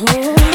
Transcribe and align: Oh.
Oh. 0.00 0.47